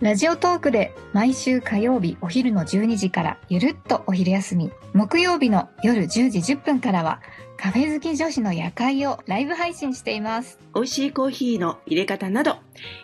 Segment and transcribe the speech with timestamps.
[0.00, 7.20] ラジオトークで毎週火曜日お昼の12時からゆるっとお昼休み木曜日の夜10時10分からは
[7.56, 12.58] カフェ好き女子の夜会をライブ配信しています美味しいコーヒーの入れ方など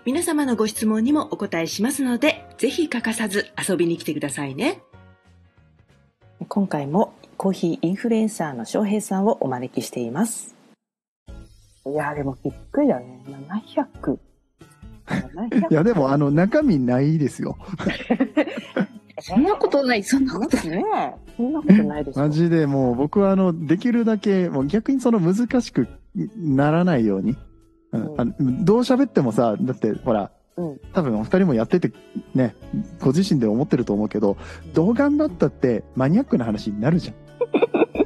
[0.04, 4.80] 皆様のご質問にもお答えしますのでぜひ欠かさず遊びに来てくださいね
[6.46, 10.54] 今回もコーヒーインフルエンサーの翔平さんをお招きしています
[11.86, 13.22] いや、でもびっくりだね。
[13.28, 14.18] 700。
[15.70, 17.56] いや、でも、あの、中身ないですよ。
[19.20, 20.84] そんなことないそんなことないね
[21.36, 22.24] そんなことないですよ。
[22.24, 25.88] マジでもう、僕は、あの、できるだけ、もう逆にその難しく
[26.36, 27.36] ならないように。
[27.92, 31.92] うんうんあのどう喋ってもさ、だって、ほら、うん多分お二人もやってて、
[32.34, 32.54] ね、
[33.00, 34.36] ご自身で思ってると思うけど、
[34.72, 37.14] どう頑張ったってマニアックな話になるじゃん。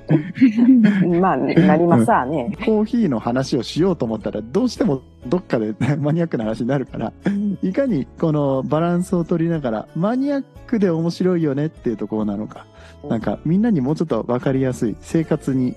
[1.21, 2.57] まあ、なりますわね。
[2.65, 7.13] コーヒーの話をしようと思ったら、どうしてもどっかでマニアックな話になるから、
[7.63, 12.67] いかにこのバランスを取りながら、マニアックで面白いよねっていうところなのか、
[13.09, 15.77] なんかみんなにもうちょっとわかりやすい、生活に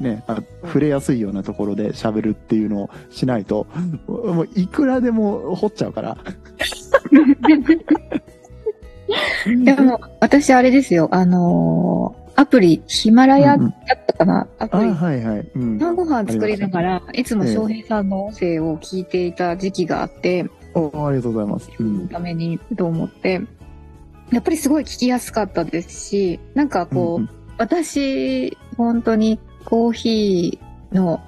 [0.00, 3.66] ね、あ触れやすいようなところで喋るっていうのをしないと、
[4.06, 6.18] もういくらでも掘っちゃうから。
[9.64, 13.70] でも私あれですよあのアプリヒマラヤだっ
[14.06, 15.50] たかな、アあ、プリはいはい。
[15.54, 15.76] うん。
[15.76, 21.70] 晩ご飯作りながら、いつもええ翔平さんの音声を聞いていた時期があって、おありがとうございます。
[21.78, 22.08] うん。
[22.08, 23.42] ためにと思って、
[24.32, 31.20] やっぱりすごい聞きやすかったですし、なんかこう、うん私、本当にコーヒーの、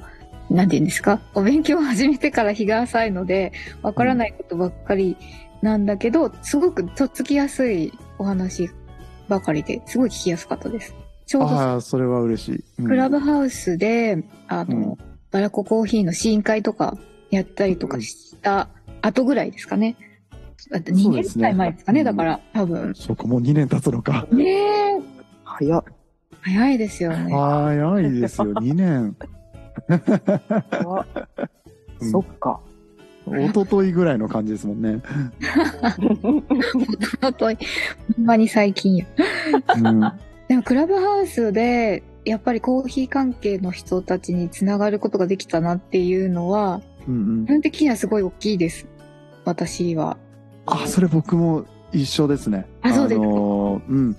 [0.49, 5.19] なんて言うんですか、お勉強を始めてから日が浅いので、わからないことばっかり
[5.61, 8.71] なんだけど、すごくとっつきやすいお話
[9.29, 10.95] ばかりで、すごい聞きやすかったです。
[11.33, 12.65] ちょうどああ、それは嬉しい。
[12.81, 14.97] うんクラブハウスで、あの、うん
[15.31, 16.99] バラココーヒーの試飲会とか
[17.31, 18.69] やったりとかした
[19.01, 19.97] 後ぐらいですかね。
[20.71, 22.95] だって2年そうですねくらい前ですかね、うんだから多分。
[22.95, 24.27] そこもう2年経つのか。
[24.31, 25.01] ねえ、
[25.43, 25.85] 早っ。
[26.43, 27.33] 早いですよね。
[27.33, 29.17] 早いですよ、 2年。
[32.11, 32.61] そっか。
[33.27, 35.01] 一昨日ぐらいの感じですもんね。
[37.23, 37.59] 本当に、
[38.17, 39.07] ほんまに最近や。
[39.79, 40.13] うん。
[40.53, 47.49] でもクラブハウスで、やっぱりコーヒー関係の人たちにつながることができたなっていうのは、うんうん基。
[47.49, 48.87] 本的にはすごい大きいです。
[49.47, 50.19] 私は。
[50.67, 52.67] あ、それ僕も一緒ですね。
[52.83, 54.17] あそうですかのーうん。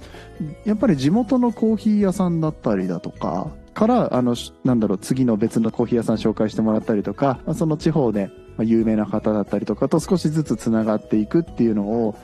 [0.66, 12.16] やっぱり地元のコーヒー屋さんだったりだとか、から、あの、しなんだろう、次の別のコーヒー屋さん紹介してもらったりとか、まあその地方でまあ有名な方だったりとかと少しずつつながっていくっていうのをうん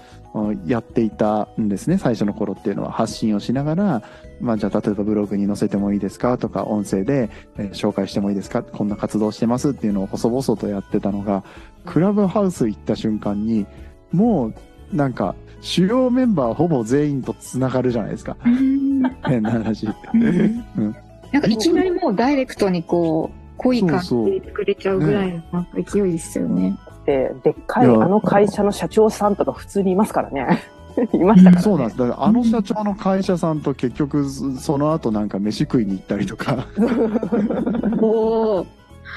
[0.66, 4.04] やっていたんですね、最初の頃っていうのは発信をしながら、
[4.40, 11.44] まあじゃあ例えばブログに載せてもいいですかとか、音声で、えー紹介してもいいですかこんな活動してますっていうのを細々とやってたのが、
[11.86, 13.66] クラブハウス行った瞬間に、
[14.12, 18.38] もうなんか主要メンバーほぼ全員とつながるじゃないですか。
[18.44, 19.88] 変な話。
[20.14, 20.96] うん
[21.32, 26.76] なんかいきなりもうダイレクトにこう、濃い感じで入れてくれちゃうぐらいの勢いですよね。
[27.10, 30.62] で、でっかいあの会社の社長さんとか普通にいますからね。
[31.14, 31.62] いましたからね。
[31.62, 32.00] そうなんです。
[32.00, 36.68] だからあの社長の会社さんと結局そその後なんか飯食いに行ったりとか、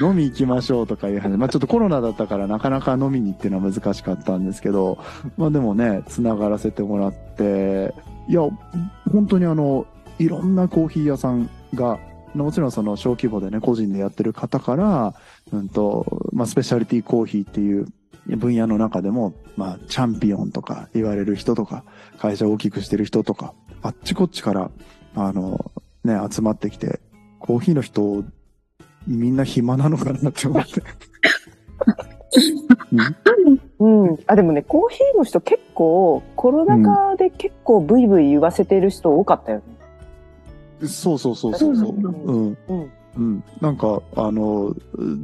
[0.01, 1.37] 飲み行きましょうとかいう話。
[1.37, 4.97] まあちょっとコロナだったからなかなか飲みにっていうのは難しかったんですけど、
[5.37, 7.93] まあでもね、つながらせてもらって、
[8.27, 8.41] いや、
[9.13, 9.85] 本当にあの、
[10.19, 11.99] いろんなコーヒー屋さんが、
[12.35, 15.15] もちろんその小規模でね、個人でやってる方から、
[15.53, 17.87] うんと、まあスペシャリティコーヒーっていう
[18.27, 21.85] 分野の中でも、まあチャンピオンとか言われる人とか、
[22.19, 24.71] 会社を大きくしてる人とか、あっちこっちから、
[25.15, 25.73] あの、
[26.05, 27.01] ね、集まってきて、
[27.39, 28.25] コーヒーの人、
[29.07, 30.83] みんな暇なのかなって思って。
[33.81, 34.19] うん。
[34.27, 39.65] あ、でもね、コーヒーの人結構、コロナ禍で結構ブイブイ言わせてる人多かったよね。
[40.87, 41.95] そうそうそうそうそう。
[41.95, 42.59] うん。
[42.69, 42.93] うん。
[43.17, 43.45] うん。
[43.61, 44.75] なんか、あの、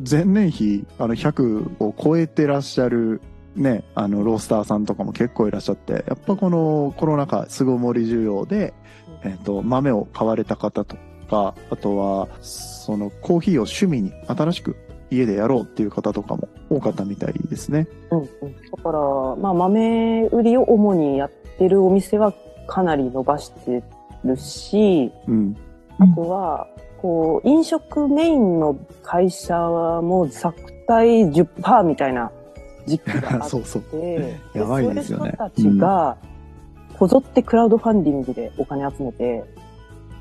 [0.08, 3.20] 前年比、あの、100を超えてらっしゃる、
[3.56, 8.74] ね、あの、ロースターさんとかも結構いらっしゃって、やっぱこのコロナ禍、巣ごもり需要で、
[9.24, 10.96] えっ、と、豆を買われた方と
[11.28, 14.76] か、あとは、その、コーヒーを趣味に新しく
[15.10, 17.88] 家でやろうっていう方とかも多かったみたいですね。
[18.10, 18.28] うんうん。
[18.28, 19.00] だから、
[19.36, 22.32] まあ、豆売りを主にやってるお店は
[22.66, 23.82] かなり伸ばして
[24.24, 25.56] るし、うん。
[25.98, 26.66] あとは、
[27.00, 30.56] こう、飲食メインの会社はもう作
[30.86, 32.30] 体10%みたいな
[32.86, 33.82] 時期があって、 そうそう。
[33.92, 36.16] でやばいですよねそういう人たちが、
[36.98, 39.44] こぞってクラウドファンディングでお金集めて、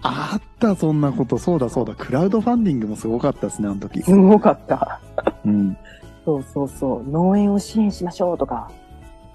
[0.04, 1.38] あった、そんなこと。
[1.38, 1.96] そうだそうだ。
[1.96, 4.02] クラウドファンディングもすごかったですね、あの時。
[4.04, 5.00] すごかった。
[5.46, 5.78] うん。
[6.24, 7.10] そうそうそう。
[7.10, 8.70] 農園を支援しましょうとか。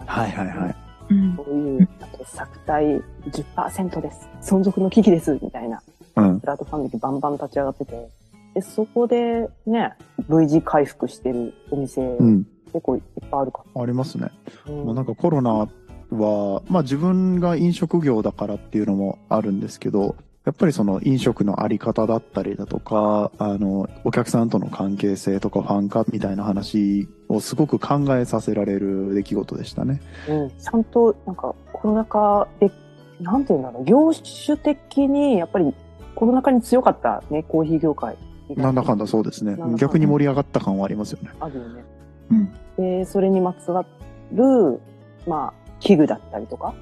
[0.07, 0.77] はいはいはい。
[1.13, 3.01] うんそういう、あと作体
[3.31, 4.29] 10%です。
[4.41, 5.39] 存続の危機です。
[5.43, 5.83] みたいな。
[6.17, 6.41] うん。
[6.41, 8.09] クラウドファンディングバンバン立ち上がってて。
[8.55, 9.95] で、そこでね、
[10.29, 12.47] V 字回復してるお店、うん。
[12.73, 14.31] 結構いっぱいあるかありますね。
[14.67, 15.69] うなんかコロナ
[16.11, 30.01] は、まあ自分が飲食業だからっていうのもあるんですけど、やっぱりその飲食のあり方だったりだとか、あの、お客さんとの関係性とかファン化みたいな話をすごく考えさせられる出来事でしたね。
[30.29, 32.73] うん、ちゃんと、なんか、コロナ禍で、
[33.21, 35.73] なんていうんだろう、業種的に、やっぱり、
[36.17, 38.17] コロナ禍に強かったね、コーヒー業界。
[38.57, 41.31] なんだかんだそうですね逆に盛り上がった感はありますよね。
[41.41, 41.85] あるよね。
[42.31, 43.85] うんで、それにまつわ
[44.33, 44.81] る、
[45.27, 46.75] まあ、器具だったりとか、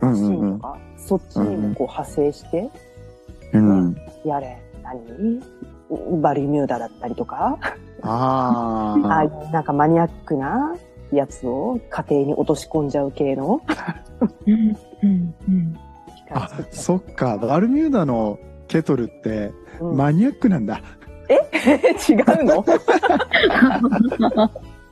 [0.00, 0.54] うんうんうん。
[0.54, 2.70] ンとか、そっちにもこう派生して、うん。
[4.24, 5.40] やれ、何？
[6.20, 7.56] バリミューダだったりとか、
[8.02, 9.48] あ ああいあ。
[9.48, 10.74] うなんかマニアックな
[11.12, 13.60] やつを家庭に落とし込んじゃう系の？
[14.46, 15.76] うんうんうん。
[16.32, 17.38] あそっか。
[17.38, 19.90] バルミューダのケトルってう。
[19.90, 19.96] うん。
[19.96, 20.80] マニアックなんだ。
[22.08, 22.64] 違うの？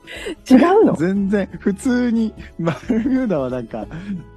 [0.50, 0.94] 違うの？
[0.94, 3.86] 全然、普通に、バルミューダはなんか、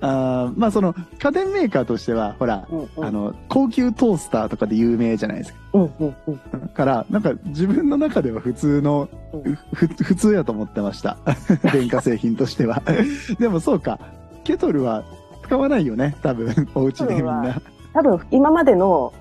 [0.01, 5.59] あーまあその、家電メーカーとしては、ほら、うんうんあの、高級トースターとかで有名じゃないですか。
[5.73, 11.17] うんうんうんだから、なんか自分の中では普通の、うんふ普通やと思ってました。
[11.73, 12.81] 電化製品としては。
[13.39, 13.99] でもそうか、
[14.43, 15.03] ケトルは
[15.43, 17.61] 使わないよね、多分、お家でみんな。
[17.93, 19.11] 多分今までの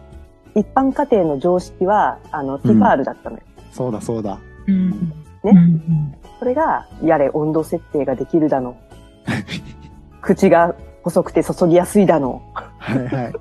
[0.55, 3.43] 一般家庭の常識はあのティファールだったのよ、
[3.73, 4.39] そうだそうだ。
[4.67, 4.97] うんね？
[5.45, 8.77] うんそれがやれ温度設定ができるだの。
[10.23, 12.43] 口が細くて注ぎやすいだの。
[12.79, 13.33] はいはい。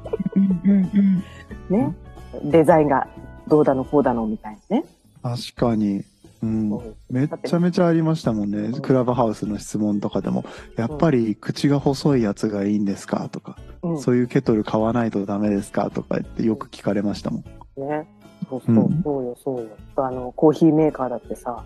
[1.74, 1.96] ね、
[2.44, 3.08] デザインが
[3.48, 4.86] どうだのこうだのみたいなね、
[5.24, 6.04] 確かに。
[6.44, 6.70] うん。
[7.10, 8.80] めっちゃめちゃありましたもんね。
[8.82, 10.46] クラブハウスの質問とかでも、
[10.78, 13.30] やっぱり口が細いやつがいいんですか？
[13.30, 14.00] とか、うん。
[14.00, 15.90] そういうケトル買わないとダメですか？
[15.90, 17.42] とか言ってよく聞かれましたもん。
[17.78, 18.08] ね。
[18.48, 19.02] そうそう、うん。
[19.04, 19.68] そうよそうよ。
[19.96, 21.64] あのコーヒーメーカーだってさ。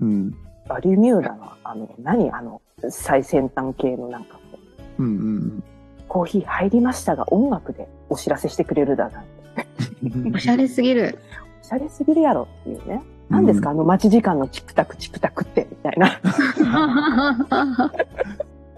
[0.00, 0.34] うん。
[0.68, 4.58] バリミューダのあの何あの最先端系のなんかこ
[4.98, 5.64] ううんうん
[6.08, 9.42] コーヒー入りましたが音楽でお知らせしてくれるだなんて
[10.02, 10.34] うん。
[10.34, 11.18] おしゃれすぎる。
[11.62, 13.02] おしゃれすぎるやろっていうね。
[13.28, 16.20] 何ですか、あの待ち時間のチクタクチクタクって、みたいな。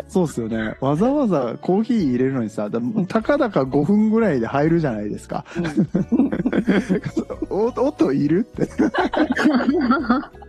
[0.07, 0.77] そうっすよね。
[0.81, 2.79] わざわざコーヒー入れるのにさ、だ
[3.09, 5.45] たかだか5分ぐらいで入るじゃないですか。
[7.51, 8.69] お音いるって。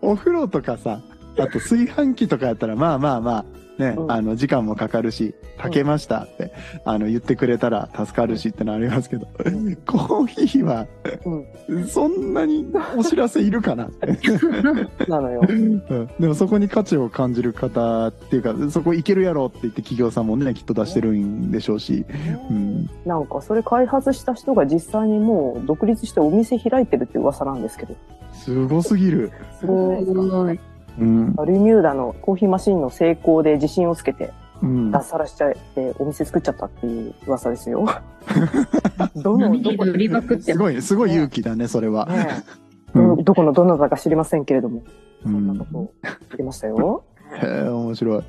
[0.00, 1.00] お風呂とかさ、
[1.38, 3.44] あと炊飯器とかやったら、まあまあまあ、
[3.82, 6.52] ね、うんあの、時間もかかるし、炊けましたって、
[6.84, 10.86] あの、言ってくれたら助かるしってのありますけど、んコーヒーは、
[11.66, 13.90] うん、そんなにお知らせいるかな。
[15.08, 15.42] なのよ。
[15.48, 15.82] うん
[16.18, 22.04] でもそこに価値を感じる方っていうか、そこいけるやろって言って企業さんもね、きっと出してるんでしょうし、
[22.50, 22.88] うん。
[23.04, 27.94] なんか、それ開発した人が実際にもう独立してお店開いてるって噂なんですけど。
[28.32, 29.32] すごすぎる。
[29.58, 30.58] すごい。
[30.98, 31.34] うん。
[31.34, 34.32] バルミューダのコーヒーマシンの成功で自信をつけて
[34.62, 34.90] うん。
[34.90, 37.84] 脱サラしちゃってお店作っちゃったっていう噂ですよ。
[39.16, 42.08] どの、どこ売りまくってすごい、すごい勇気だね、それは。
[42.94, 44.82] どどこのどなたか知りませんけれども、う
[45.24, 47.04] そんなんことを言ってましたよ。
[47.42, 48.18] へえ、面白い。
[48.18, 48.24] ね、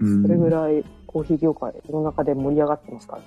[0.00, 3.16] うんそれぐらいコーヒー業界の中で盛り上がってますか？
[3.16, 3.22] ら。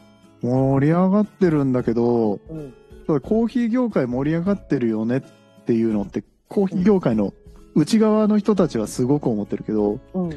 [0.50, 2.74] 盛り上がってるんだけど、うん。
[3.08, 5.22] ただコーヒー業界盛り上がってるよねっ
[5.66, 7.34] ていうのって、コーヒー業界の
[7.76, 10.32] 内側の人たちはすごく思ってるけど、うん。
[10.32, 10.36] ち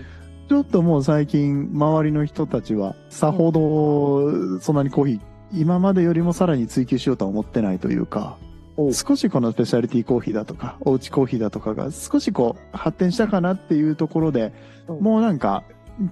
[0.53, 5.21] ょっともう最近、周りの人たちは、さほど、そんなにコーヒー、
[5.53, 8.49] 今までよりもさらに追求しようとは思ってないというか、うん
[8.93, 14.53] 少しこのスペシャリティコーヒーだとか、おうちコーヒーだとかが少しこう、発展したかなっていうところで、
[14.89, 15.65] うんもうなんか、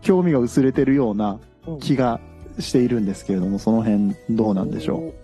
[0.02, 2.21] 興味が薄れてるようなうん気が
[2.59, 5.14] しているんですけれども、その辺どうなんでしょ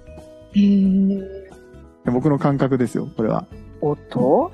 [0.54, 2.10] う？
[2.10, 3.46] 僕の感覚ですよ、これは。
[3.80, 4.52] おっと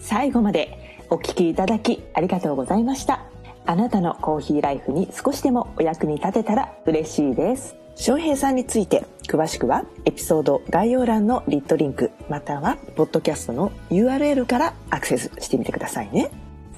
[0.00, 3.22] 最後までお聞きいただきありがとうございました。
[3.64, 7.76] あなたのコーヒーライフに少しでもお役に立てたら嬉しいです。
[7.96, 16.30] 翔平さんについて詳しくはエピソード概要欄のリットリンクまたはポッドキャストの URL からアクセスしてみてくださいね。